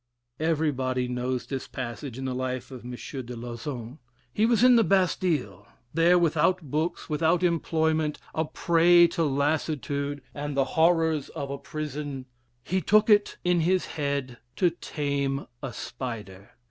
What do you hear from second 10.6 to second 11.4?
horrors